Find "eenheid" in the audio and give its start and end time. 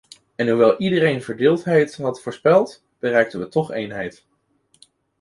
3.71-4.25